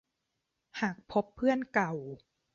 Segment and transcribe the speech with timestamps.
[0.81, 1.93] หากพบเพื่อนเก่า